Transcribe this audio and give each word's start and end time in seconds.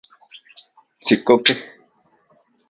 Tsikokej 1.01 1.55